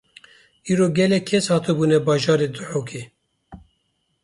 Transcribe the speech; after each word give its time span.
îro 0.71 0.85
gelek 0.97 1.23
kes 1.29 1.45
hatibûne 1.51 1.97
bajarê 2.05 2.47
Duhokê 2.53 3.03